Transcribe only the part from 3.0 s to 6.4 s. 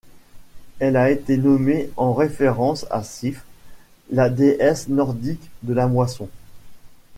Sif, la déesse nordique de la moisson.